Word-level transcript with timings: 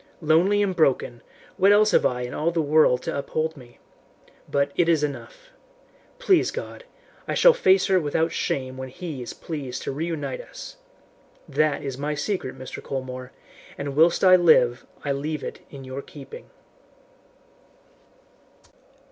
Lonely 0.23 0.63
and 0.63 0.75
broken, 0.75 1.21
what 1.57 1.71
else 1.71 1.91
have 1.91 2.07
I 2.07 2.21
in 2.21 2.33
all 2.33 2.49
the 2.49 2.59
world 2.59 3.03
to 3.03 3.15
uphold 3.15 3.55
me? 3.55 3.77
But 4.49 4.71
it 4.75 4.89
is 4.89 5.03
enough. 5.03 5.51
Please 6.17 6.49
God, 6.49 6.85
I 7.27 7.35
shall 7.35 7.53
face 7.53 7.85
her 7.85 7.99
without 7.99 8.31
shame 8.31 8.77
when 8.77 8.89
He 8.89 9.21
is 9.21 9.35
pleased 9.35 9.83
to 9.83 9.91
reunite 9.91 10.41
us! 10.41 10.77
That 11.47 11.83
is 11.83 11.99
my 11.99 12.15
secret, 12.15 12.57
Mr. 12.57 12.81
Colmore, 12.81 13.31
and 13.77 13.95
whilst 13.95 14.23
I 14.23 14.35
live 14.35 14.87
I 15.05 15.11
leave 15.11 15.43
it 15.43 15.59
in 15.69 15.83
your 15.83 16.01
keeping." 16.01 16.49